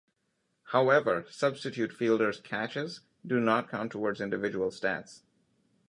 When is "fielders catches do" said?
1.93-3.39